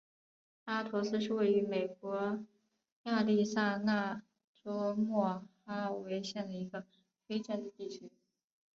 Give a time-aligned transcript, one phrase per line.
[0.65, 2.39] 阿陀斯是位于美国
[3.03, 4.23] 亚利桑那
[4.63, 6.83] 州莫哈维县的一个
[7.27, 8.09] 非建制地区。